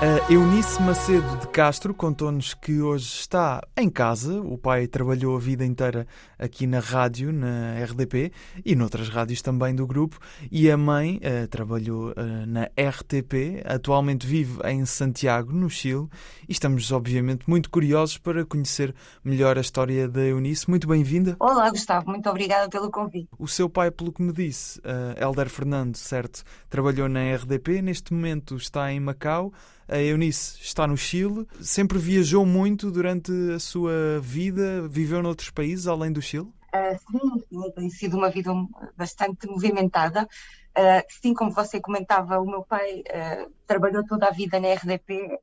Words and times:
A 0.00 0.32
Eunice 0.32 0.80
Macedo 0.80 1.38
de 1.38 1.48
Castro 1.48 1.92
contou-nos 1.92 2.54
que 2.54 2.80
hoje 2.80 3.04
está 3.04 3.60
em 3.76 3.90
casa. 3.90 4.40
O 4.40 4.56
pai 4.56 4.86
trabalhou 4.86 5.34
a 5.34 5.40
vida 5.40 5.64
inteira 5.64 6.06
aqui 6.38 6.68
na 6.68 6.78
rádio, 6.78 7.32
na 7.32 7.74
RDP 7.82 8.30
e 8.64 8.76
noutras 8.76 9.08
rádios 9.08 9.42
também 9.42 9.74
do 9.74 9.88
grupo. 9.88 10.20
E 10.52 10.70
a 10.70 10.76
mãe 10.76 11.16
uh, 11.16 11.48
trabalhou 11.48 12.10
uh, 12.10 12.46
na 12.46 12.70
RTP. 12.80 13.64
Atualmente 13.64 14.24
vive 14.24 14.60
em 14.68 14.86
Santiago, 14.86 15.52
no 15.52 15.68
Chile. 15.68 16.06
E 16.48 16.52
estamos, 16.52 16.92
obviamente, 16.92 17.50
muito 17.50 17.68
curiosos 17.68 18.18
para 18.18 18.46
conhecer 18.46 18.94
melhor 19.24 19.58
a 19.58 19.60
história 19.60 20.08
da 20.08 20.20
Eunice. 20.20 20.70
Muito 20.70 20.86
bem-vinda. 20.86 21.34
Olá, 21.40 21.68
Gustavo. 21.70 22.08
Muito 22.08 22.30
obrigada 22.30 22.68
pelo 22.68 22.88
convite. 22.88 23.28
O 23.36 23.48
seu 23.48 23.68
pai, 23.68 23.90
pelo 23.90 24.12
que 24.12 24.22
me 24.22 24.32
disse, 24.32 24.78
uh, 24.78 25.20
Helder 25.20 25.48
Fernando, 25.48 25.96
certo, 25.96 26.44
trabalhou 26.70 27.08
na 27.08 27.34
RDP. 27.34 27.82
Neste 27.82 28.14
momento 28.14 28.54
está 28.54 28.92
em 28.92 29.00
Macau. 29.00 29.52
A 29.88 29.98
Eunice 29.98 30.60
está 30.60 30.86
no 30.86 30.98
Chile, 30.98 31.46
sempre 31.62 31.98
viajou 31.98 32.44
muito 32.44 32.90
durante 32.90 33.32
a 33.54 33.58
sua 33.58 34.20
vida, 34.20 34.86
viveu 34.86 35.22
noutros 35.22 35.48
países 35.48 35.86
além 35.86 36.12
do 36.12 36.20
Chile? 36.20 36.52
Uh, 36.74 36.98
sim, 37.10 37.72
tem 37.74 37.88
sido 37.88 38.18
uma 38.18 38.28
vida 38.28 38.52
bastante 38.94 39.46
movimentada. 39.46 40.28
Uh, 40.76 41.02
sim, 41.22 41.32
como 41.32 41.50
você 41.50 41.80
comentava, 41.80 42.38
o 42.38 42.44
meu 42.44 42.62
pai 42.62 43.00
uh, 43.00 43.50
trabalhou 43.66 44.04
toda 44.06 44.28
a 44.28 44.30
vida 44.30 44.60
na 44.60 44.74
RDP 44.74 45.38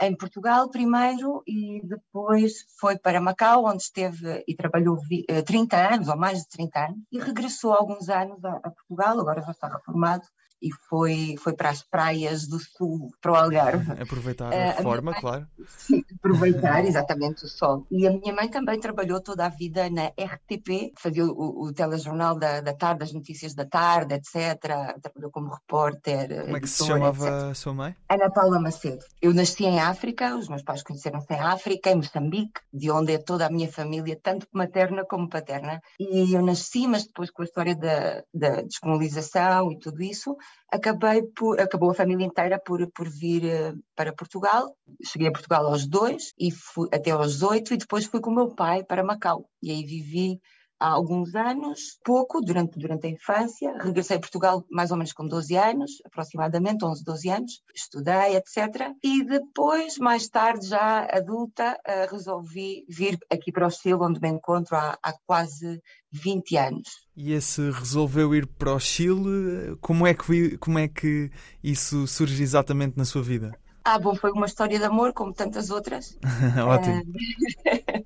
em 0.00 0.16
Portugal 0.16 0.70
primeiro 0.70 1.42
e 1.46 1.82
depois 1.84 2.64
foi 2.80 2.96
para 2.96 3.20
Macau, 3.20 3.66
onde 3.66 3.82
esteve 3.82 4.42
e 4.48 4.54
trabalhou 4.54 4.96
30 5.44 5.76
anos, 5.76 6.08
ou 6.08 6.16
mais 6.16 6.38
de 6.38 6.48
30 6.48 6.86
anos, 6.86 6.98
e 7.12 7.18
regressou 7.18 7.74
alguns 7.74 8.08
anos 8.08 8.42
a, 8.46 8.52
a 8.62 8.70
Portugal, 8.70 9.20
agora 9.20 9.42
já 9.42 9.50
está 9.50 9.68
reformado, 9.68 10.24
e 10.64 10.72
foi, 10.88 11.36
foi 11.38 11.52
para 11.52 11.68
as 11.68 11.82
praias 11.82 12.46
do 12.46 12.58
sul, 12.58 13.12
para 13.20 13.32
o 13.32 13.34
Algarve. 13.34 13.92
Aproveitar 14.00 14.46
a 14.50 14.56
uh, 14.56 14.76
reforma, 14.78 15.10
mãe, 15.10 15.20
claro. 15.20 15.46
Sim, 15.66 16.04
aproveitar 16.16 16.84
exatamente 16.84 17.44
o 17.44 17.48
sol. 17.48 17.86
E 17.90 18.06
a 18.06 18.10
minha 18.10 18.34
mãe 18.34 18.48
também 18.48 18.78
trabalhou 18.78 19.20
toda 19.20 19.46
a 19.46 19.48
vida 19.48 19.88
na 19.90 20.06
RTP, 20.06 20.92
fazia 20.98 21.24
o, 21.24 21.64
o 21.64 21.72
telejornal 21.72 22.38
da, 22.38 22.60
da 22.60 22.74
tarde, 22.74 23.04
as 23.04 23.12
notícias 23.12 23.54
da 23.54 23.64
tarde, 23.64 24.14
etc. 24.14 24.58
Trabalhou 25.00 25.30
como 25.30 25.52
repórter. 25.52 26.44
Como 26.44 26.56
é 26.56 26.60
que 26.60 26.68
se 26.68 26.86
chamava 26.86 27.50
a 27.50 27.54
sua 27.54 27.74
mãe? 27.74 27.96
Ana 28.08 28.30
Paula 28.30 28.60
Macedo. 28.60 29.04
Eu 29.20 29.32
nasci 29.34 29.64
em 29.64 29.80
África, 29.80 30.36
os 30.36 30.48
meus 30.48 30.62
pais 30.62 30.82
conheceram-se 30.82 31.32
em 31.32 31.40
África, 31.40 31.90
em 31.90 31.96
Moçambique, 31.96 32.60
de 32.72 32.90
onde 32.90 33.12
é 33.12 33.18
toda 33.18 33.46
a 33.46 33.50
minha 33.50 33.70
família, 33.70 34.18
tanto 34.22 34.46
materna 34.52 35.04
como 35.04 35.28
paterna. 35.28 35.80
E 35.98 36.34
eu 36.34 36.42
nasci, 36.42 36.86
mas 36.86 37.04
depois 37.04 37.30
com 37.30 37.42
a 37.42 37.44
história 37.44 37.74
da, 37.74 38.22
da 38.32 38.62
descolonização 38.62 39.70
e 39.72 39.78
tudo 39.78 40.02
isso, 40.02 40.36
acabei 40.70 41.22
por, 41.22 41.60
acabou 41.60 41.90
a 41.90 41.94
família 41.94 42.26
inteira 42.26 42.58
por, 42.58 42.86
por 42.90 43.08
vir 43.08 43.44
uh, 43.44 43.78
para 43.94 44.12
Portugal. 44.12 44.74
Cheguei 45.04 45.28
a 45.28 45.32
Portugal 45.32 45.53
aos 45.58 45.86
dois 45.86 46.32
e 46.38 46.50
fui 46.50 46.88
até 46.92 47.10
aos 47.10 47.42
oito 47.42 47.74
e 47.74 47.76
depois 47.76 48.06
fui 48.06 48.20
com 48.20 48.30
o 48.30 48.34
meu 48.34 48.54
pai 48.54 48.84
para 48.84 49.04
Macau. 49.04 49.48
E 49.62 49.70
aí 49.70 49.84
vivi 49.84 50.40
há 50.78 50.88
alguns 50.88 51.34
anos, 51.34 51.98
pouco, 52.04 52.40
durante, 52.40 52.78
durante 52.78 53.06
a 53.06 53.10
infância. 53.10 53.72
Regressei 53.80 54.16
a 54.16 54.20
Portugal 54.20 54.64
mais 54.70 54.90
ou 54.90 54.96
menos 54.96 55.12
com 55.12 55.26
12 55.26 55.56
anos, 55.56 55.90
aproximadamente 56.04 56.84
11, 56.84 57.04
12 57.04 57.30
anos. 57.30 57.52
Estudei, 57.74 58.36
etc. 58.36 58.92
E 59.02 59.24
depois, 59.24 59.96
mais 59.98 60.28
tarde, 60.28 60.66
já 60.68 61.08
adulta, 61.10 61.78
uh, 61.86 62.12
resolvi 62.12 62.84
vir 62.88 63.18
aqui 63.30 63.50
para 63.50 63.66
o 63.66 63.70
Chile, 63.70 63.94
onde 63.94 64.20
me 64.20 64.28
encontro 64.28 64.76
há, 64.76 64.98
há 65.02 65.14
quase 65.26 65.80
20 66.12 66.56
anos. 66.56 66.88
E 67.16 67.32
esse 67.32 67.70
resolveu 67.70 68.34
ir 68.34 68.46
para 68.46 68.74
o 68.74 68.80
Chile, 68.80 69.76
como 69.80 70.06
é 70.06 70.14
que, 70.14 70.58
como 70.58 70.78
é 70.78 70.88
que 70.88 71.30
isso 71.62 72.06
surge 72.06 72.42
exatamente 72.42 72.96
na 72.96 73.04
sua 73.04 73.22
vida? 73.22 73.58
Ah, 73.84 73.98
bom, 73.98 74.14
foi 74.14 74.32
uma 74.32 74.46
história 74.46 74.78
de 74.78 74.84
amor, 74.84 75.12
como 75.12 75.34
tantas 75.34 75.68
outras. 75.70 76.16
Ótimo. 76.66 77.02
Uh... 77.02 78.04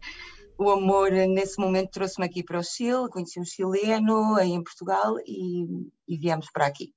o 0.59 0.71
amor 0.71 1.13
nesse 1.13 1.61
momento 1.61 1.93
trouxe-me 1.93 2.27
aqui 2.27 2.43
para 2.43 2.59
o 2.59 2.65
Chile, 2.65 3.09
conheci 3.11 3.39
um 3.39 3.45
chileno 3.45 4.35
aí 4.35 4.51
em 4.51 4.63
Portugal 4.63 5.15
e, 5.25 5.65
e 6.09 6.17
viemos 6.19 6.51
para 6.51 6.67
aqui. 6.67 6.93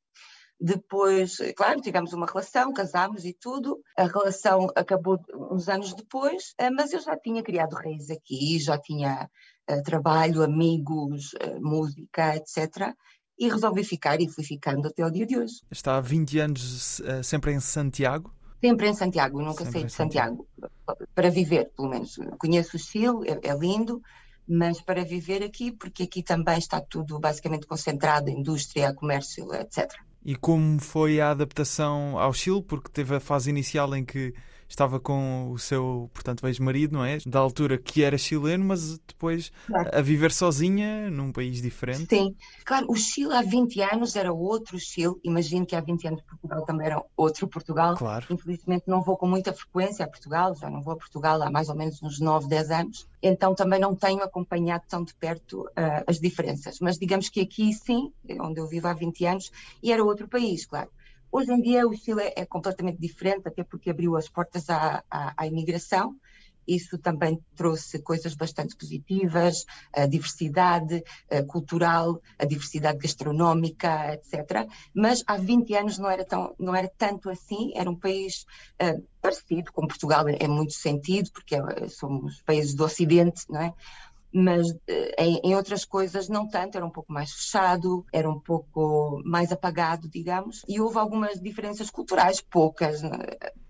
Depois, 0.60 1.38
claro, 1.56 1.82
tivemos 1.82 2.14
uma 2.14 2.28
relação, 2.28 2.72
casámos 2.72 3.26
e 3.26 3.34
tudo. 3.34 3.80
A 3.98 4.06
relação 4.06 4.68
acabou 4.76 5.20
uns 5.52 5.68
anos 5.68 5.94
depois, 5.96 6.54
eh, 6.60 6.70
mas 6.70 6.94
eu 6.94 7.02
já 7.02 7.18
tinha 7.18 7.42
criado 7.42 7.74
raízes 7.74 8.12
aqui, 8.12 8.60
já 8.60 8.78
tinha 8.78 9.28
uh, 9.70 9.84
trabalho, 9.84 10.44
amigos, 10.44 11.34
uh, 11.34 11.60
música, 11.60 12.36
etc. 12.36 12.94
E 13.40 13.50
resolvi 13.50 13.84
ficar 13.84 14.22
e 14.22 14.30
fui 14.30 14.44
ficando 14.44 14.88
até 14.88 15.04
o 15.04 15.10
dia 15.10 15.26
de 15.26 15.36
hoje. 15.36 15.56
Está 15.72 15.98
há 15.98 16.02
20 16.02 16.38
anos 16.38 17.00
uh, 17.00 17.24
sempre 17.24 17.54
em 17.54 17.60
Santiago? 17.60 18.32
Sempre 18.62 18.90
em 18.90 18.94
Santiago, 18.94 19.40
nunca 19.42 19.66
Sempre 19.66 19.72
saí 19.72 19.84
de 19.86 19.92
Santiago. 19.92 20.48
Santiago. 20.56 21.08
Para 21.16 21.30
viver, 21.32 21.72
pelo 21.76 21.90
menos. 21.90 22.18
Conheço 22.38 22.78
o 22.78 22.80
Chile, 22.80 23.28
é, 23.28 23.50
é, 23.50 23.58
lindo, 23.58 24.02
mas 24.48 24.80
para 24.80 25.04
viver 25.04 25.42
aqui, 25.42 25.72
porque 25.72 26.04
aqui 26.04 26.22
também 26.22 26.60
está 26.60 26.80
tudo 26.80 27.20
basicamente 27.20 27.66
concentrado, 27.66 28.30
indústria, 28.30 28.94
comércio, 28.94 29.52
etc. 29.56 29.92
E 30.24 30.36
como 30.36 30.80
foi 30.80 31.20
a 31.20 31.32
adaptação 31.32 32.20
ao 32.20 32.32
Chile? 32.34 32.62
Porque 32.62 32.90
teve 32.90 33.16
a 33.16 33.20
fase 33.20 33.50
inicial 33.50 33.96
em 33.96 34.06
que 34.06 34.34
estava 34.72 35.00
com 35.00 35.52
o 35.52 35.60
seu, 35.60 36.10
portanto, 36.14 36.48
ex-marido, 36.48 36.94
não 36.94 37.04
é? 37.04 37.20
Da 37.26 37.40
altura 37.40 37.78
que 37.78 38.04
era 38.04 38.18
chileno, 38.18 38.66
mas 38.66 38.98
depois 39.00 39.52
claro. 39.68 39.90
a 39.94 40.02
viver 40.02 40.32
sozinha 40.32 41.12
num 41.12 41.32
país 41.32 41.62
diferente. 41.62 42.08
Sim, 42.10 42.36
claro, 42.66 42.88
o 42.90 42.96
Chile 42.96 43.34
há 43.34 43.42
20 43.42 43.82
anos 43.82 44.16
era 44.16 44.32
outro 44.32 44.80
Chile, 44.80 45.16
imagino 45.24 45.66
que 45.66 45.76
há 45.76 45.82
20 45.82 46.08
anos 46.08 46.22
Portugal 46.22 46.66
também 46.66 46.88
era 46.88 47.04
outro 47.18 47.48
Portugal. 47.48 47.96
Claro. 47.96 48.26
Infelizmente 48.30 48.86
não 48.88 49.02
vou 49.02 49.18
com 49.18 49.28
muita 49.28 49.52
frequência 49.52 50.06
a 50.06 50.08
Portugal, 50.08 50.56
já 50.56 50.70
não 50.70 50.82
vou 50.82 50.94
a 50.94 50.98
Portugal 50.98 51.42
há 51.42 51.52
mais 51.52 51.68
ou 51.68 51.76
menos 51.76 52.02
uns 52.02 52.20
9, 52.20 52.48
10 52.48 52.72
anos, 52.72 53.08
então 53.22 53.54
também 53.54 53.80
não 53.80 53.94
tenho 53.94 54.24
acompanhado 54.24 54.86
tão 54.88 55.04
de 55.04 55.14
perto 55.14 55.64
uh, 55.64 56.04
as 56.08 56.20
diferenças. 56.20 56.80
Mas 56.80 56.98
digamos 56.98 57.28
que 57.28 57.42
aqui 57.42 57.74
sim, 57.74 58.12
onde 58.40 58.60
eu 58.60 58.68
vivo 58.68 58.88
há 58.88 58.94
20 58.94 59.26
anos, 59.26 59.52
e 59.84 59.92
era 59.92 60.04
outro 60.04 60.28
país, 60.28 60.66
claro. 60.66 60.90
Hoje 61.32 61.52
em 61.54 61.62
dia 61.62 61.88
o 61.88 61.94
Chile 61.94 62.34
é 62.36 62.46
completamente 62.46 63.00
diferente, 63.00 63.48
até 63.48 63.64
porque 63.64 63.90
abriu 63.90 64.18
as 64.18 64.28
portas 64.28 64.70
à, 64.70 65.04
à, 65.10 65.34
à 65.38 65.48
imigração. 65.48 66.16
Isso 66.68 66.98
também 66.98 67.40
trouxe 67.56 68.00
coisas 68.00 68.36
bastante 68.36 68.76
positivas, 68.76 69.66
a 69.94 70.06
diversidade 70.06 71.04
a 71.30 71.44
cultural, 71.44 72.22
a 72.38 72.46
diversidade 72.46 73.00
gastronómica, 73.00 74.14
etc. 74.14 74.68
Mas 74.94 75.24
há 75.26 75.38
20 75.38 75.74
anos 75.76 75.98
não 75.98 76.10
era, 76.10 76.24
tão, 76.24 76.56
não 76.60 76.76
era 76.76 76.92
tanto 76.98 77.30
assim, 77.30 77.72
era 77.76 77.90
um 77.90 77.96
país 77.96 78.46
uh, 78.82 79.04
parecido 79.22 79.72
com 79.72 79.88
Portugal 79.88 80.28
em 80.30 80.48
muito 80.48 80.74
sentido, 80.74 81.32
porque 81.32 81.56
é, 81.56 81.88
somos 81.88 82.42
países 82.44 82.76
do 82.76 82.84
Ocidente, 82.84 83.44
não 83.50 83.62
é? 83.62 83.74
Mas 84.34 84.68
eh, 84.88 85.16
em, 85.20 85.42
em, 85.44 85.56
outras 85.56 85.84
coisas 85.86 86.30
não 86.30 86.48
tanto, 86.48 86.78
era 86.78 86.86
um 86.86 86.90
pouco 86.90 87.12
mais 87.12 87.32
fechado, 87.32 88.06
era 88.14 88.30
um 88.30 88.40
pouco 88.40 89.22
mais 89.26 89.52
apagado, 89.52 90.10
digamos, 90.10 90.64
e 90.68 90.80
houve 90.80 90.98
algumas 90.98 91.40
diferenças 91.42 91.90
culturais, 91.90 92.42
poucas, 92.42 93.02
né? 93.02 93.18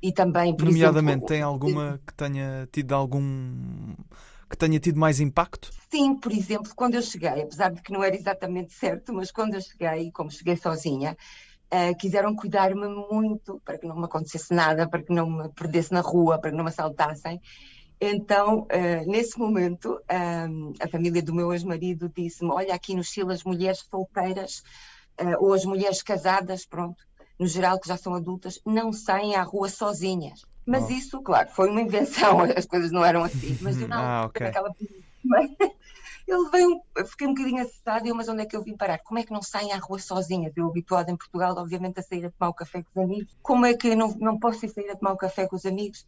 e 0.02 0.12
também, 0.12 0.56
por 0.56 0.66
Nomeadamente, 0.66 1.12
exemplo, 1.12 1.28
tem 1.28 1.42
alguma 1.42 2.00
que 2.06 2.14
tenha 2.14 2.68
tido 2.72 2.94
algum 2.94 3.96
que 4.50 4.58
tenha 4.58 4.80
tido 4.80 5.00
mais 5.00 5.22
impacto? 5.22 5.72
Sim, 5.90 6.16
por 6.16 6.32
exemplo, 6.32 6.72
quando 6.76 6.96
eu 6.96 7.02
cheguei, 7.02 7.42
apesar 7.42 7.72
de 7.72 7.82
que 7.82 7.92
não 7.94 8.04
era 8.04 8.16
exatamente 8.16 8.74
certo, 8.74 9.14
mas 9.14 9.32
quando 9.32 9.54
eu 9.54 9.62
cheguei, 9.62 10.12
como 10.12 10.30
cheguei 10.30 10.58
sozinha, 10.58 11.16
Uh, 11.74 11.98
quiseram 11.98 12.36
cuidar-me 12.36 12.86
muito 13.10 13.62
para 13.64 13.78
que 13.78 13.88
não 13.88 13.96
me 13.96 14.04
acontecesse 14.04 14.54
nada, 14.54 14.90
para 14.90 15.02
que 15.02 15.14
não 15.14 15.30
me 15.30 15.48
perdesse 15.54 15.94
na 15.94 16.02
rua, 16.02 16.38
para 16.38 16.52
que 16.52 16.58
não 16.58 16.66
me 16.66 16.70
assaltassem. 16.70 17.40
Então, 18.04 18.62
uh, 18.62 19.06
nesse 19.12 19.38
momento, 19.38 20.02
um, 20.50 20.74
a 20.82 20.88
família 20.90 21.22
do 21.22 21.36
meu 21.36 21.54
ex-marido 21.54 22.10
disse-me: 22.10 22.50
Olha, 22.50 22.74
aqui 22.74 22.96
no 22.96 23.04
Chile, 23.04 23.32
as 23.32 23.44
mulheres 23.44 23.86
solteiras 23.88 24.64
uh, 25.22 25.38
ou 25.40 25.54
as 25.54 25.64
mulheres 25.64 26.02
casadas, 26.02 26.66
pronto, 26.66 27.06
no 27.38 27.46
geral, 27.46 27.80
que 27.80 27.88
já 27.88 27.96
são 27.96 28.16
adultas, 28.16 28.60
não 28.66 28.92
saem 28.92 29.36
à 29.36 29.44
rua 29.44 29.70
sozinhas. 29.70 30.44
Mas 30.66 30.86
oh. 30.86 30.92
isso, 30.92 31.22
claro, 31.22 31.50
foi 31.52 31.70
uma 31.70 31.82
invenção, 31.82 32.40
as 32.58 32.66
coisas 32.66 32.92
não 32.92 33.06
eram 33.06 33.24
assim. 33.24 33.56
Mas 33.62 33.80
eu 33.80 33.88
não, 33.90 33.98
ah, 33.98 34.26
okay. 34.26 34.48
naquela 34.48 34.74
eu 36.28 36.44
levei 36.44 36.66
um, 36.66 36.82
fiquei 37.06 37.28
um 37.28 37.34
bocadinho 37.34 37.62
assustada, 37.62 38.08
eu, 38.08 38.16
mas 38.16 38.30
onde 38.30 38.42
é 38.42 38.46
que 38.46 38.56
eu 38.56 38.64
vim 38.64 38.78
parar? 38.78 39.00
Como 39.00 39.20
é 39.20 39.24
que 39.24 39.34
não 39.34 39.42
saem 39.42 39.74
à 39.74 39.78
rua 39.78 40.00
sozinhas? 40.00 40.54
Eu 40.56 40.68
habituada 40.68 41.12
em 41.12 41.18
Portugal, 41.18 41.54
obviamente, 41.58 42.00
a 42.00 42.04
sair 42.04 42.26
a 42.26 42.32
tomar 42.32 42.50
o 42.50 42.54
café 42.54 42.82
com 42.82 43.02
os 43.02 43.06
amigos. 43.06 43.38
Como 43.42 43.66
é 43.66 43.74
que 43.74 43.90
eu 43.90 43.98
não, 43.98 44.16
não 44.18 44.40
posso 44.40 44.66
ir 44.66 44.70
sair 44.70 44.90
a 44.90 44.96
tomar 44.96 45.12
o 45.12 45.18
café 45.18 45.46
com 45.46 45.56
os 45.56 45.66
amigos? 45.66 46.06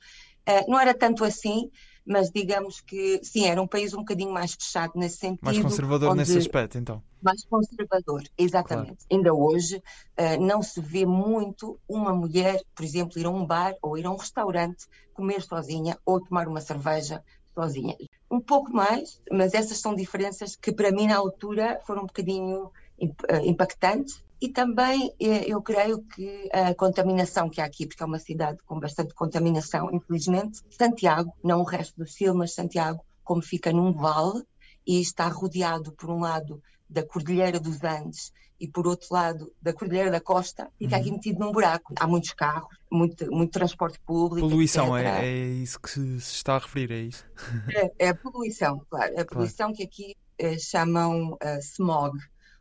Uh, 0.47 0.69
não 0.69 0.79
era 0.79 0.93
tanto 0.93 1.25
assim, 1.25 1.69
mas 2.05 2.29
digamos 2.29 2.81
que 2.81 3.19
sim, 3.23 3.45
era 3.45 3.61
um 3.61 3.67
país 3.67 3.93
um 3.93 3.99
bocadinho 3.99 4.31
mais 4.31 4.53
fechado 4.53 4.93
nesse 4.95 5.17
sentido. 5.17 5.43
Mais 5.43 5.59
conservador 5.59 6.15
nesse 6.15 6.37
aspecto, 6.37 6.77
então. 6.77 7.01
Mais 7.21 7.43
conservador, 7.45 8.23
exatamente. 8.37 9.05
Claro. 9.07 9.07
Ainda 9.11 9.33
hoje 9.33 9.77
uh, 9.77 10.41
não 10.41 10.61
se 10.61 10.81
vê 10.81 11.05
muito 11.05 11.79
uma 11.87 12.13
mulher, 12.13 12.61
por 12.75 12.83
exemplo, 12.83 13.17
ir 13.19 13.25
a 13.25 13.29
um 13.29 13.45
bar 13.45 13.75
ou 13.81 13.97
ir 13.97 14.05
a 14.05 14.11
um 14.11 14.17
restaurante 14.17 14.85
comer 15.13 15.41
sozinha 15.41 15.97
ou 16.05 16.19
tomar 16.19 16.47
uma 16.47 16.59
cerveja 16.59 17.23
sozinha. 17.53 17.95
um 18.29 18.41
pouco 18.41 18.73
mais, 18.73 19.21
mas 19.31 19.53
essas 19.53 19.77
são 19.77 19.93
diferenças 19.95 20.55
que 20.55 20.71
para 20.71 20.91
mim 20.91 21.07
na 21.07 21.17
altura 21.17 21.79
foram 21.85 22.01
um 22.01 22.07
bocadinho 22.07 22.71
eh, 22.99 23.45
impactantes. 23.45 24.23
E 24.43 24.49
também 24.49 25.09
eh, 25.21 25.45
eu 25.47 25.61
creio 25.61 26.03
que 26.03 26.49
a 26.51 26.75
contaminação 26.75 27.49
que 27.49 27.61
há 27.61 27.63
aqui, 27.63 27.87
porque 27.87 28.03
é 28.03 28.05
uma 28.05 28.19
cidade 28.19 28.57
com 28.65 28.77
bastante 28.77 29.13
contaminação, 29.13 29.89
infelizmente, 29.93 30.59
Santiago, 30.69 31.31
não 31.41 31.61
o 31.61 31.63
resto 31.63 31.95
do 31.95 32.05
Chile, 32.05 32.33
mas 32.33 32.53
Santiago, 32.53 32.99
como 33.23 33.41
fica 33.41 33.71
num 33.71 33.93
vale 33.93 34.43
e 34.85 34.99
está 34.99 35.29
rodeado 35.29 35.93
por 35.93 36.09
um 36.09 36.19
lado 36.19 36.61
da 36.89 37.01
Cordilheira 37.07 37.57
dos 37.57 37.81
Andes 37.85 38.33
e 38.59 38.67
por 38.67 38.85
outro 38.85 39.07
lado 39.11 39.49
da 39.61 39.71
Cordilheira 39.71 40.11
da 40.11 40.19
Costa, 40.19 40.69
fica 40.77 40.97
uhum. 40.97 41.01
aqui 41.01 41.11
metido 41.11 41.39
num 41.39 41.53
buraco. 41.53 41.93
Há 41.97 42.05
muitos 42.05 42.33
carros, 42.33 42.77
muito, 42.91 43.31
muito 43.31 43.53
transporte 43.53 43.97
público. 44.05 44.49
Poluição, 44.49 44.97
é, 44.97 45.25
é, 45.25 45.37
isso 45.37 45.79
que 45.79 45.89
se 45.89 46.17
está 46.19 46.57
a 46.57 46.59
referir, 46.59 46.91
é 46.91 46.99
isso? 46.99 47.25
É, 47.73 48.07
é 48.07 48.09
a 48.09 48.15
poluição, 48.15 48.85
claro. 48.89 49.21
A 49.21 49.23
poluição 49.23 49.67
claro. 49.67 49.77
que 49.77 49.83
aqui 49.83 50.15
eh, 50.37 50.59
chamam 50.59 51.31
uh, 51.35 51.59
smog. 51.61 52.19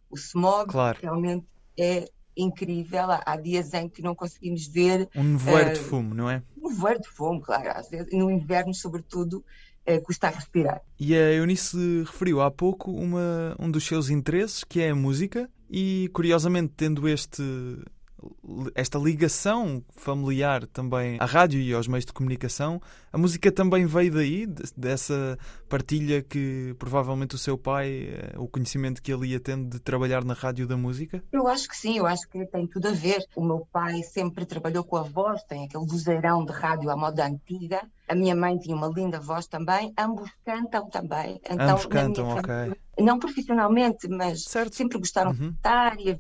O 0.09 0.17
smog 0.17 0.71
claro. 0.71 0.99
realmente 1.03 1.52
é 1.79 2.09
incrível. 2.37 3.07
Há 3.25 3.37
dias 3.37 3.75
em 3.75 3.89
que 3.89 4.03
não 4.03 4.15
conseguimos 4.15 4.67
ver. 4.67 5.09
Um 5.15 5.25
nevoeiro 5.25 5.71
uh, 5.71 5.73
de 5.75 5.81
fumo, 5.81 6.15
não 6.15 6.31
é? 6.31 6.43
Um 6.57 6.71
nevoeiro 6.71 7.01
de 7.01 7.09
fumo, 7.09 7.41
claro. 7.41 7.71
Às 7.71 7.89
vezes, 7.89 8.13
no 8.13 8.31
inverno, 8.31 8.75
sobretudo, 8.75 9.45
uh, 9.89 10.03
custa 10.03 10.29
a 10.29 10.31
respirar. 10.31 10.83
E 10.99 11.15
a 11.15 11.33
Eunice 11.33 12.05
referiu 12.07 12.41
há 12.41 12.51
pouco 12.51 12.91
uma, 12.91 13.55
um 13.59 13.71
dos 13.71 13.87
seus 13.87 14.11
interesses, 14.11 14.65
que 14.65 14.81
é 14.81 14.91
a 14.91 14.95
música, 14.95 15.49
e 15.71 16.11
curiosamente, 16.13 16.73
tendo 16.77 17.09
este 17.09 17.43
esta 18.75 18.99
ligação 18.99 19.83
familiar 19.91 20.67
também 20.67 21.17
à 21.21 21.25
rádio 21.25 21.61
e 21.61 21.73
aos 21.73 21.89
meios 21.89 22.05
de 22.05 22.13
comunicação, 22.13 22.81
a 23.13 23.19
música 23.19 23.51
também 23.51 23.87
veio 23.87 24.13
daí, 24.13 24.47
dessa 24.77 25.39
partilha 25.69 26.23
que 26.23 26.75
provavelmente 26.79 27.35
o 27.35 27.39
seu 27.39 27.57
pai, 27.59 28.09
eh, 28.13 28.35
o 28.39 28.49
conhecimento 28.49 29.03
que 29.03 29.13
ele 29.13 29.29
ia 29.29 29.41
tendo 29.41 29.69
de 29.69 29.79
trabalhar 29.81 30.25
na 30.25 30.35
rádio 30.35 30.67
da 30.67 30.77
música? 30.77 31.23
Eu 31.33 31.47
acho 31.47 31.69
que 31.69 31.77
sim, 31.77 31.99
eu 31.99 32.07
acho 32.07 32.29
que 32.29 32.47
tem 32.47 32.67
tudo 32.67 32.89
a 32.89 32.93
ver. 32.93 33.25
O 33.37 33.45
meu 33.45 33.67
pai 33.73 34.03
sempre 34.03 34.45
trabalhou 34.45 34.85
com 34.85 34.97
a 34.97 35.03
voz, 35.03 35.43
tem 35.45 35.65
aquele 35.65 35.87
vozeirão 35.87 36.45
de 36.45 36.53
rádio 36.53 36.91
à 36.91 36.97
moda 36.97 37.27
antiga. 37.27 37.83
A 38.09 38.15
minha 38.15 38.35
mãe 38.35 38.59
tinha 38.59 38.77
uma 38.77 38.89
linda 38.89 39.21
voz 39.21 39.47
também, 39.47 39.93
ambos 39.99 40.31
cantam 40.45 40.89
também. 40.89 41.41
Então, 41.49 41.71
ambos 41.71 41.87
cantam, 41.87 42.29
ok 42.29 42.73
não 43.03 43.19
profissionalmente, 43.19 44.09
mas 44.09 44.45
certo. 44.45 44.75
sempre 44.75 44.99
gostaram 44.99 45.31
uhum. 45.31 45.37
de 45.37 45.47
cantar 45.47 46.01
e, 46.01 46.19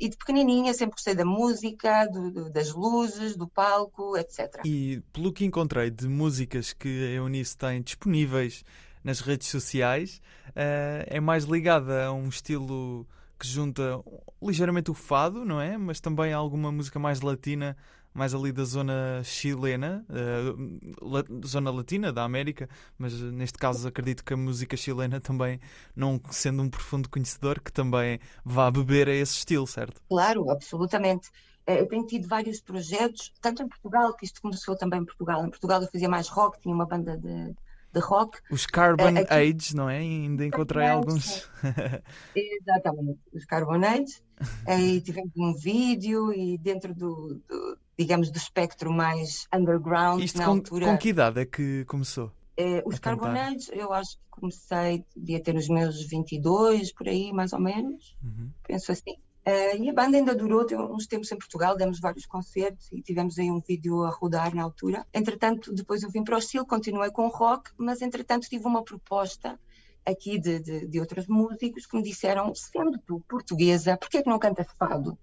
e, 0.00 0.08
de 0.08 0.16
pequenininha 0.16 0.72
sempre 0.72 0.94
gostei 0.94 1.14
da 1.14 1.24
música, 1.24 2.06
do, 2.06 2.30
do, 2.30 2.50
das 2.50 2.72
luzes, 2.72 3.36
do 3.36 3.46
palco, 3.48 4.16
etc. 4.16 4.60
E 4.64 5.02
pelo 5.12 5.32
que 5.32 5.44
encontrei 5.44 5.90
de 5.90 6.08
músicas 6.08 6.72
que 6.72 6.88
a 6.88 7.10
Eunice 7.10 7.56
tem 7.56 7.82
disponíveis 7.82 8.64
nas 9.02 9.20
redes 9.20 9.48
sociais, 9.48 10.22
uh, 10.48 11.04
é 11.06 11.20
mais 11.20 11.44
ligada 11.44 12.06
a 12.06 12.12
um 12.12 12.28
estilo 12.28 13.06
que 13.38 13.48
junta 13.48 14.00
ligeiramente 14.40 14.90
o 14.90 14.94
fado, 14.94 15.44
não 15.44 15.60
é? 15.60 15.76
Mas 15.76 16.00
também 16.00 16.32
alguma 16.32 16.70
música 16.70 16.98
mais 16.98 17.20
latina 17.20 17.76
mais 18.14 18.34
ali 18.34 18.52
da 18.52 18.64
zona 18.64 19.22
chilena, 19.24 20.04
uh, 20.08 21.06
la, 21.08 21.24
zona 21.46 21.70
latina 21.70 22.12
da 22.12 22.24
América, 22.24 22.68
mas 22.98 23.18
neste 23.20 23.58
caso 23.58 23.88
acredito 23.88 24.24
que 24.24 24.34
a 24.34 24.36
música 24.36 24.76
chilena 24.76 25.20
também, 25.20 25.60
não 25.94 26.20
sendo 26.30 26.62
um 26.62 26.68
profundo 26.68 27.08
conhecedor, 27.08 27.60
que 27.60 27.72
também 27.72 28.18
vá 28.44 28.70
beber 28.70 29.08
a 29.08 29.14
esse 29.14 29.38
estilo, 29.38 29.66
certo? 29.66 30.00
Claro, 30.08 30.50
absolutamente. 30.50 31.30
Eh, 31.66 31.80
eu 31.80 31.86
tenho 31.86 32.06
tido 32.06 32.28
vários 32.28 32.60
projetos, 32.60 33.32
tanto 33.40 33.62
em 33.62 33.68
Portugal, 33.68 34.14
que 34.14 34.24
isto 34.24 34.40
começou 34.40 34.76
também 34.76 35.00
em 35.00 35.04
Portugal. 35.04 35.44
Em 35.44 35.50
Portugal 35.50 35.82
eu 35.82 35.88
fazia 35.88 36.08
mais 36.08 36.28
rock, 36.28 36.60
tinha 36.60 36.74
uma 36.74 36.86
banda 36.86 37.16
de, 37.16 37.54
de 37.92 38.00
rock. 38.00 38.38
Os 38.50 38.66
Carbon 38.66 39.12
uh, 39.12 39.26
Age, 39.28 39.74
não 39.74 39.88
é? 39.88 39.98
Ainda 39.98 40.44
encontrei 40.44 40.86
alguns. 40.86 41.48
Exatamente, 42.34 43.20
os 43.32 43.44
Carbon 43.44 43.84
Age. 43.84 44.22
e 44.66 45.00
tivemos 45.00 45.32
um 45.36 45.54
vídeo 45.54 46.32
e 46.32 46.58
dentro 46.58 46.92
do, 46.94 47.40
do, 47.48 47.78
digamos, 48.02 48.30
do 48.30 48.36
espectro 48.36 48.92
mais 48.92 49.46
underground 49.52 50.22
Isto 50.22 50.38
na 50.38 50.44
com, 50.44 50.50
altura. 50.50 50.86
Com 50.86 50.98
que 50.98 51.08
idade 51.08 51.40
é 51.40 51.46
que 51.46 51.84
começou? 51.86 52.30
É, 52.56 52.82
os 52.84 52.98
Carbon 52.98 53.28
Age, 53.28 53.70
eu 53.72 53.92
acho 53.92 54.16
que 54.16 54.22
comecei, 54.30 55.04
devia 55.16 55.42
ter 55.42 55.56
os 55.56 55.68
meus 55.68 56.04
22, 56.04 56.92
por 56.92 57.08
aí, 57.08 57.32
mais 57.32 57.52
ou 57.52 57.60
menos. 57.60 58.16
Uhum. 58.22 58.50
Penso 58.66 58.92
assim. 58.92 59.16
Uh, 59.44 59.82
e 59.82 59.90
a 59.90 59.92
banda 59.92 60.16
ainda 60.16 60.36
durou 60.36 60.64
uns 60.94 61.06
tempos 61.06 61.32
em 61.32 61.36
Portugal, 61.36 61.76
demos 61.76 61.98
vários 61.98 62.26
concertos 62.26 62.92
e 62.92 63.02
tivemos 63.02 63.38
aí 63.40 63.50
um 63.50 63.60
vídeo 63.60 64.04
a 64.04 64.10
rodar 64.10 64.54
na 64.54 64.62
altura. 64.62 65.04
Entretanto, 65.12 65.74
depois 65.74 66.02
eu 66.04 66.10
vim 66.10 66.22
para 66.22 66.36
o 66.36 66.40
Chile, 66.40 66.64
continuei 66.64 67.10
com 67.10 67.26
rock, 67.26 67.70
mas 67.76 68.02
entretanto 68.02 68.48
tive 68.48 68.64
uma 68.66 68.84
proposta 68.84 69.58
aqui 70.06 70.38
de, 70.38 70.60
de, 70.60 70.86
de 70.86 71.00
outros 71.00 71.26
músicos 71.26 71.86
que 71.86 71.96
me 71.96 72.02
disseram, 72.04 72.54
sendo 72.54 72.98
tu 73.04 73.20
portuguesa, 73.28 73.96
por 73.96 74.08
que 74.08 74.18
é 74.18 74.22
que 74.22 74.30
não 74.30 74.38
cantas 74.38 74.68
fado? 74.78 75.18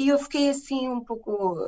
E 0.00 0.08
eu 0.08 0.18
fiquei 0.18 0.48
assim 0.48 0.88
um 0.88 1.04
pouco, 1.04 1.58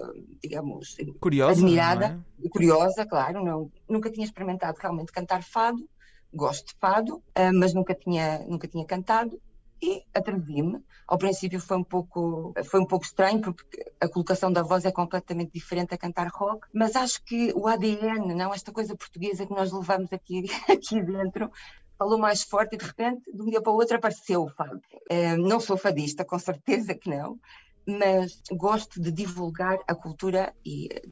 digamos, 0.42 0.96
curiosa, 1.20 1.52
admirada, 1.52 2.24
é? 2.42 2.48
curiosa, 2.48 3.04
claro, 3.04 3.44
não, 3.44 3.70
nunca 3.86 4.10
tinha 4.10 4.24
experimentado 4.24 4.78
realmente 4.80 5.12
cantar 5.12 5.42
fado, 5.42 5.86
gosto 6.32 6.68
de 6.68 6.74
fado, 6.80 7.16
uh, 7.16 7.52
mas 7.52 7.74
nunca 7.74 7.94
tinha, 7.94 8.38
nunca 8.48 8.66
tinha 8.66 8.86
cantado 8.86 9.38
e 9.82 10.02
atrevi-me. 10.14 10.82
Ao 11.06 11.18
princípio 11.18 11.60
foi 11.60 11.76
um 11.76 11.84
pouco 11.84 12.54
foi 12.64 12.80
um 12.80 12.86
pouco 12.86 13.04
estranho 13.04 13.42
porque 13.42 13.92
a 14.00 14.08
colocação 14.08 14.50
da 14.50 14.62
voz 14.62 14.86
é 14.86 14.90
completamente 14.90 15.52
diferente 15.52 15.92
a 15.92 15.98
cantar 15.98 16.28
rock, 16.28 16.66
mas 16.72 16.96
acho 16.96 17.22
que 17.24 17.52
o 17.54 17.68
ADN, 17.68 18.34
não 18.34 18.54
esta 18.54 18.72
coisa 18.72 18.96
portuguesa 18.96 19.44
que 19.44 19.52
nós 19.52 19.70
levamos 19.70 20.10
aqui 20.10 20.46
aqui 20.72 21.02
dentro, 21.02 21.50
falou 21.98 22.18
mais 22.18 22.42
forte 22.42 22.76
e 22.76 22.78
de 22.78 22.86
repente, 22.86 23.30
de 23.30 23.42
um 23.42 23.50
dia 23.50 23.60
para 23.60 23.72
o 23.72 23.76
outro 23.76 23.94
apareceu 23.94 24.44
o 24.44 24.48
fado. 24.48 24.80
Uh, 25.10 25.36
não 25.36 25.60
sou 25.60 25.76
fadista, 25.76 26.24
com 26.24 26.38
certeza 26.38 26.94
que 26.94 27.10
não, 27.10 27.38
mas 27.86 28.40
gosto 28.50 29.00
de 29.00 29.10
divulgar 29.10 29.78
a 29.86 29.94
cultura 29.94 30.54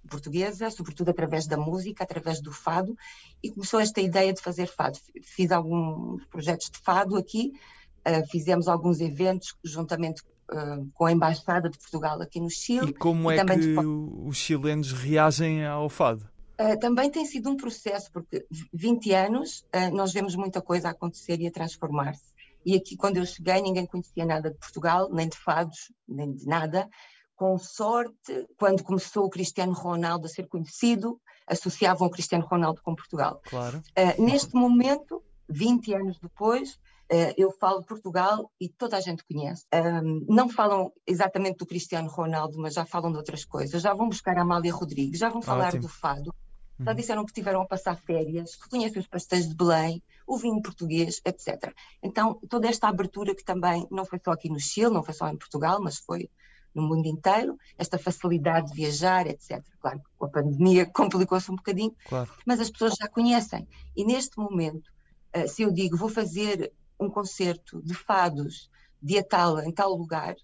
portuguesa, 0.09 0.71
sobretudo 0.71 1.11
através 1.11 1.47
da 1.47 1.57
música, 1.57 2.05
através 2.05 2.41
do 2.41 2.53
fado, 2.53 2.97
e 3.43 3.51
começou 3.51 3.81
esta 3.81 4.01
ideia 4.01 4.33
de 4.33 4.41
fazer 4.41 4.67
fado. 4.67 4.99
Fiz 5.23 5.51
alguns 5.51 6.25
projetos 6.27 6.71
de 6.71 6.79
fado 6.79 7.17
aqui, 7.17 7.53
Uh, 8.01 8.27
fizemos 8.31 8.67
alguns 8.67 8.99
eventos 8.99 9.55
juntamente 9.63 10.23
uh, 10.51 10.89
com 10.95 11.05
a 11.05 11.13
Embaixada 11.13 11.69
de 11.69 11.79
Portugal 11.79 12.21
aqui 12.23 12.41
no 12.41 12.49
Chile. 12.49 12.91
E 12.91 12.95
como 12.95 13.31
e 13.31 13.39
é 13.39 13.45
que 13.45 13.57
de... 13.57 13.77
os 13.77 14.39
chilenos 14.39 14.93
reagem 14.93 15.67
ao 15.67 15.89
fado? 15.91 16.27
Uh, 16.59 16.79
também 16.81 17.11
tem 17.11 17.27
sido 17.27 17.51
um 17.51 17.57
processo, 17.59 18.11
porque 18.11 18.47
20 18.73 19.13
anos 19.13 19.67
nós 19.93 20.13
vemos 20.13 20.35
muita 20.35 20.63
coisa 20.63 20.89
acontecer 20.89 21.41
e 21.41 21.47
a 21.47 21.51
transformar-se. 21.51 22.33
E 22.65 22.77
aqui, 22.77 22.97
quando 22.97 23.17
eu 23.17 23.27
cheguei, 23.27 23.61
ninguém 23.61 23.87
conhecia 23.87 24.25
nada 24.25 24.51
de 24.51 24.59
Portugal, 24.59 25.09
nem 25.11 25.29
de 25.29 25.37
fados, 25.37 25.93
nem 26.07 26.33
de 26.33 26.47
nada. 26.47 26.89
Com 27.35 27.59
sorte, 27.59 28.47
quando 28.59 28.83
começou 28.83 29.25
o 29.25 29.31
Cristiano 29.31 29.73
Ronaldo 29.73 30.27
a 30.27 30.29
ser 30.29 30.47
conhecido, 30.47 31.21
associavam 31.47 32.09
o 32.09 32.11
Cristiano 32.11 32.47
Ronaldo 32.47 32.83
com 32.83 32.95
Portugal. 32.95 33.41
Claro. 33.49 33.83
neste 34.19 34.55
momento, 34.55 35.23
20 35.49 35.95
anos 35.95 36.19
depois, 36.19 36.79
Uh, 37.13 37.35
eu 37.37 37.51
falo 37.51 37.83
Portugal 37.83 38.53
e 38.61 38.69
toda 38.69 38.97
a 38.97 39.01
gente 39.01 39.25
conhece. 39.25 39.67
Um, 39.75 40.25
não 40.29 40.49
falam 40.49 40.93
exatamente 41.05 41.57
do 41.57 41.67
Cristiano 41.67 42.09
Ronaldo, 42.09 42.57
mas 42.57 42.75
já 42.75 42.85
falam 42.85 43.11
de 43.11 43.19
outras 43.19 43.45
coisas. 43.45 43.83
Já 43.83 43.93
vão 43.93 44.09
buscar 44.09 44.39
a 44.39 44.43
Amália 44.43 44.73
Rodrigues, 44.73 45.19
já 45.19 45.29
vão 45.29 45.43
falar 45.43 45.67
Ótimo. 45.67 45.83
do 45.83 45.89
fado. 45.89 46.33
Já 46.83 46.91
uhum. 46.91 46.97
disseram 46.97 47.25
que 47.25 47.33
tiveram 47.33 47.63
a 47.63 47.67
passar 47.67 47.97
férias, 47.97 48.57
que 48.57 48.69
conhecem 48.69 49.01
os 49.01 49.07
pastéis 49.07 49.49
de 49.49 49.55
Belém, 49.55 50.03
o 50.27 50.37
vinho 50.37 50.63
português, 50.63 51.21
etc. 51.25 51.75
Então, 52.03 52.41
toda 52.49 52.69
esta 52.69 52.89
abertura 52.89 53.35
que 53.35 53.45
também 53.45 53.87
não 53.91 54.05
foi 54.05 54.21
só 54.25 54.33
aqui 54.33 54.49
no 54.49 54.59
Chile, 54.59 54.91
não 54.91 55.03
foi 55.03 55.15
só 55.15 55.29
em 55.29 55.37
Portugal, 55.37 55.81
mas 55.81 55.99
foi 55.99 56.31
no 56.75 56.83
mundo 56.83 57.07
inteiro, 57.07 57.59
esta 57.77 57.99
facilidade 57.99 58.69
de 58.69 58.75
viajar, 58.75 59.27
etc. 59.27 59.63
Claro 59.81 59.99
que 59.99 60.11
com 60.17 60.27
a 60.27 60.29
pandemia 60.29 60.87
complicou-se 60.93 61.51
um 61.51 61.57
bocadinho, 61.57 61.95
claro. 62.09 62.31
mas 62.47 62.61
as 62.61 62.71
pessoas 62.71 62.95
já 62.95 63.09
conhecem. 63.09 63.67
E 63.97 64.05
neste 64.05 64.39
momento, 64.39 64.89
uh, 65.37 65.49
se 65.49 65.63
eu 65.63 65.73
digo 65.73 65.97
vou 65.97 66.09
fazer 66.09 66.73
um 66.99 67.11
concerto 67.11 67.83
de 67.83 67.95
fados 67.95 68.71
dia 69.03 69.25
tal, 69.25 69.59
em 69.61 69.73
tal 69.73 69.95
lugar, 69.95 70.37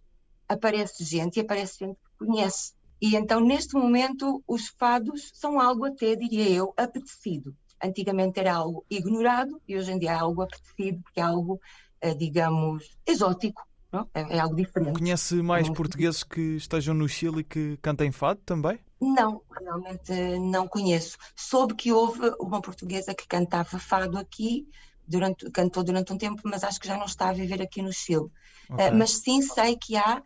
aparece 0.49 1.05
gente 1.05 1.37
e 1.37 1.40
aparece 1.40 1.81
gente 1.81 1.97
que 1.97 2.26
conhece. 2.26 2.73
E 3.00 3.15
então, 3.15 3.41
neste 3.41 3.75
momento, 3.75 4.43
os 4.47 4.69
fados 4.69 5.31
são 5.35 5.61
algo 5.61 5.85
até, 5.85 6.17
diria 6.17 6.49
eu, 6.49 6.73
apetecido. 6.76 7.55
Antigamente 7.83 8.41
era 8.41 8.55
algo 8.55 8.85
ignorado 8.91 9.61
e 9.69 9.76
hoje 9.76 9.93
em 9.93 9.99
dia 9.99 10.12
é 10.12 10.15
algo 10.15 10.43
apetecido, 10.43 11.03
porque 11.03 11.21
é 11.21 11.23
algo, 11.23 11.61
eh, 12.00 12.15
digamos, 12.15 12.97
exótico. 13.07 13.62
Não? 13.93 14.09
É, 14.15 14.37
é 14.37 14.38
algo 14.38 14.57
diferente. 14.57 14.99
Conhece 14.99 15.35
mais 15.43 15.69
portugueses 15.69 16.25
que 16.25 16.57
estejam 16.57 16.95
no 16.95 17.09
Chile 17.09 17.41
e 17.41 17.45
que 17.45 17.76
cantem 17.83 18.11
fado 18.11 18.41
também? 18.45 18.81
Não, 19.00 19.43
realmente 19.61 20.12
não 20.38 20.67
conheço. 20.67 21.19
Soube 21.37 21.75
que 21.75 21.93
houve 21.93 22.33
uma 22.41 22.61
portuguesa 22.61 23.15
que 23.15 23.29
cantava 23.29 23.79
fado 23.79 24.19
aqui, 24.19 24.67
durante, 25.07 25.50
cantou 25.50 25.85
durante 25.85 26.12
um 26.12 26.19
tempo, 26.19 26.43
mas 26.45 26.65
acho 26.65 26.81
que 26.81 26.88
já 26.88 26.97
não 26.97 27.07
está 27.07 27.29
a 27.29 27.33
viver 27.33 27.61
aqui 27.62 27.83
no 27.83 27.93
Chile. 27.93 28.26
Okay. 28.71 28.88
Uh, 28.88 28.95
mas 28.95 29.12
sim 29.12 29.41
sei 29.43 29.76
que 29.76 29.97
há 29.97 30.23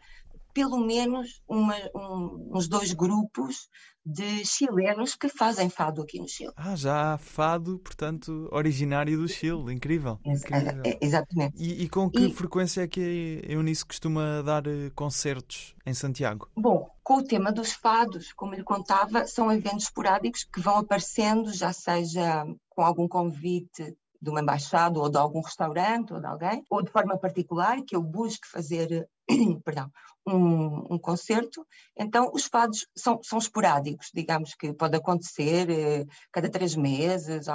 pelo 0.53 0.79
menos 0.79 1.43
uma, 1.49 1.75
um, 1.95 2.51
uns 2.55 2.69
dois 2.69 2.93
grupos 2.93 3.69
de 4.05 4.45
chilenos 4.45 5.15
que 5.15 5.29
fazem 5.29 5.69
fado 5.69 6.03
aqui 6.03 6.19
no 6.19 6.27
Chile. 6.29 6.53
Ah, 6.57 6.75
já 6.75 7.15
há 7.15 7.19
fado, 7.19 7.79
portanto, 7.79 8.49
originário 8.51 9.19
do 9.19 9.29
Chile. 9.29 9.73
Incrível. 9.73 10.19
incrível. 10.25 10.83
É, 10.85 10.99
exatamente. 11.01 11.55
E, 11.57 11.85
e, 11.85 11.89
com 11.89 12.11
que 12.11 12.27
e... 12.27 12.33
frequência 12.33 12.83
é 12.83 12.89
que 12.89 13.43
a 13.47 13.53
Eunice 13.53 13.85
costuma 13.85 14.43
dar 14.43 14.67
eh, 14.67 14.91
concertos 14.95 15.75
em 15.85 15.93
Santiago? 15.93 16.49
Bom, 16.57 16.91
com 17.03 17.19
o 17.19 17.25
tema 17.25 17.53
dos 17.53 17.73
fados, 17.73 18.33
como 18.33 18.55
ele 18.55 18.65
contava, 18.65 19.27
são 19.27 19.53
eventos 19.53 19.85
esporádicos 19.85 20.45
que 20.45 20.61
vão 20.61 20.79
aparecendo, 20.79 21.53
já 21.53 21.73
seja 21.73 22.47
com 22.71 22.83
algum 22.83 23.07
convite 23.07 23.97
de 24.21 24.31
uma 24.31 24.41
embaixada 24.41 24.99
ou 24.99 25.09
de 25.09 25.17
algum 25.17 25.41
restaurante 25.41 26.13
ou 26.13 26.21
de 26.21 26.27
alguém, 26.27 26.65
ou 26.69 26.83
de 26.83 26.91
forma 26.91 27.19
particular, 27.19 27.83
que 27.83 27.97
eu 27.97 28.03
busque 28.03 28.47
fazer 28.47 29.09
perdão, 29.65 29.91
um, 30.27 30.95
um, 30.95 30.99
concerto. 30.99 31.67
Então, 31.97 32.31
os 32.33 32.45
fados 32.45 32.87
são, 32.97 33.21
são 33.23 33.39
esporádicos, 33.39 34.11
digamos 34.15 34.55
que 34.55 34.73
pode 34.73 34.97
acontecer 34.97 35.71
eh, 35.71 36.07
cada 36.33 36.51
três 36.51 36.77
meses, 36.77 37.47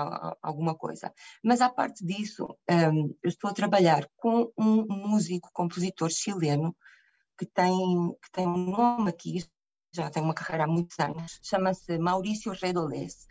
alguma 0.42 0.76
coisa. 0.76 1.14
Mas, 1.44 1.62
à 1.62 1.70
parte 1.70 2.06
disso, 2.06 2.48
um, 2.70 3.16
eu 3.24 3.30
estou 3.30 3.50
a 3.50 3.54
trabalhar 3.54 4.08
com 4.16 4.52
um 4.58 4.86
músico, 4.88 5.50
compositor 5.54 6.10
chileno, 6.10 6.76
que 7.38 7.46
tem, 7.46 7.76
que 8.22 8.32
tem 8.32 8.48
um 8.48 8.72
nome 8.72 9.10
aqui, 9.10 9.44
já 9.94 10.10
tem 10.10 10.24
uma 10.24 10.34
carreira 10.34 10.66
há 10.66 10.68
muitos 10.68 11.00
anos, 11.00 11.40
chama-se 11.42 11.98
Maurício 11.98 12.52
Redolés 12.52 13.28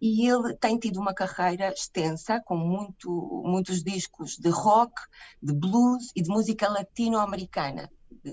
e 0.00 0.26
ele 0.26 0.54
tem 0.56 0.78
tido 0.78 0.98
uma 0.98 1.12
carreira 1.12 1.68
extensa, 1.68 2.40
com 2.44 2.56
muito, 2.56 3.42
muitos 3.44 3.82
discos 3.82 4.36
de 4.36 4.48
rock, 4.48 4.92
de 5.42 5.52
blues 5.52 6.10
e 6.16 6.22
de 6.22 6.30
música 6.30 6.68
latino-americana, 6.68 7.90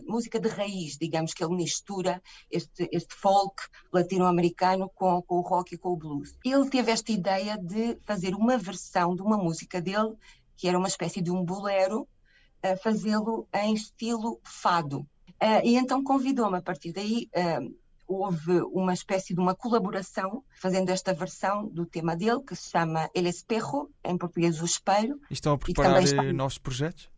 música 0.07 0.39
de 0.39 0.47
raiz, 0.47 0.97
digamos 0.97 1.33
que 1.33 1.43
ele 1.43 1.55
mistura 1.55 2.21
este, 2.49 2.89
este 2.91 3.13
folk 3.15 3.63
latino-americano 3.91 4.89
com, 4.95 5.21
com 5.21 5.35
o 5.35 5.41
rock 5.41 5.75
e 5.75 5.77
com 5.77 5.89
o 5.89 5.97
blues. 5.97 6.37
Ele 6.43 6.69
teve 6.69 6.91
esta 6.91 7.11
ideia 7.11 7.57
de 7.57 7.97
fazer 8.05 8.33
uma 8.35 8.57
versão 8.57 9.15
de 9.15 9.21
uma 9.21 9.37
música 9.37 9.81
dele, 9.81 10.15
que 10.55 10.67
era 10.67 10.77
uma 10.77 10.87
espécie 10.87 11.21
de 11.21 11.31
um 11.31 11.43
bolero, 11.43 12.07
fazê-lo 12.81 13.47
em 13.53 13.73
estilo 13.73 14.39
fado. 14.43 15.07
Uh, 15.41 15.61
e 15.63 15.75
então 15.75 16.03
convidou-me 16.03 16.57
a 16.57 16.61
partir 16.61 16.91
daí. 16.91 17.29
Uh, 17.35 17.75
houve 18.07 18.61
uma 18.71 18.93
espécie 18.93 19.33
de 19.33 19.39
uma 19.39 19.53
colaboração 19.53 20.43
fazendo 20.55 20.89
esta 20.89 21.13
versão 21.13 21.67
do 21.67 21.85
tema 21.85 22.15
dele, 22.15 22.41
que 22.41 22.55
se 22.55 22.69
chama 22.69 23.09
El 23.13 23.27
Espejo, 23.27 23.89
em 24.03 24.17
português 24.17 24.61
o 24.61 24.65
espelho. 24.65 25.19
E 25.29 25.33
estão 25.33 25.53
a 25.53 25.57
preparar 25.57 26.01
está... 26.01 26.23
Eh, 26.23 26.31
novos 26.31 26.57
projetos? 26.57 27.09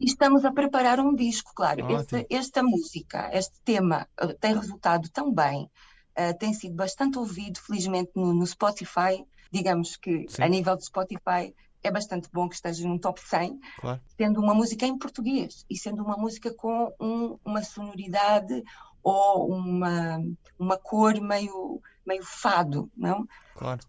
E 0.00 0.06
estamos 0.06 0.44
a 0.44 0.50
preparar 0.50 0.98
um 0.98 1.14
disco, 1.14 1.52
claro. 1.54 1.88
Este, 1.92 2.26
esta 2.28 2.62
música, 2.62 3.30
este 3.32 3.60
tema 3.64 4.08
eh, 4.18 4.34
tem 4.40 4.54
resultado 4.54 5.08
tão 5.08 5.32
bem, 5.32 5.70
uh, 6.18 6.36
tem 6.38 6.52
sido 6.52 6.74
bastante 6.74 7.18
ouvido, 7.18 7.60
felizmente, 7.60 8.10
no, 8.16 8.34
no 8.34 8.46
Spotify. 8.46 9.24
Digamos 9.52 9.96
que 9.96 10.26
Sim. 10.28 10.42
a 10.42 10.48
nível 10.48 10.76
de 10.76 10.84
Spotify 10.84 11.54
é 11.82 11.90
bastante 11.90 12.28
bom 12.32 12.48
que 12.48 12.54
esteja 12.54 12.86
num 12.86 12.98
top 12.98 13.20
100, 13.20 13.60
claro. 13.80 14.00
sendo 14.16 14.40
uma 14.40 14.54
música 14.54 14.86
em 14.86 14.96
português 14.96 15.64
e 15.68 15.76
sendo 15.76 16.02
uma 16.02 16.16
música 16.16 16.54
com 16.54 16.92
um, 17.00 17.38
uma 17.44 17.62
sonoridade 17.62 18.62
ou 19.02 19.48
uma, 19.48 20.22
uma 20.58 20.78
cor 20.78 21.20
meio, 21.20 21.80
meio 22.06 22.22
fado, 22.24 22.90
não? 22.96 23.26
Claro. 23.54 23.80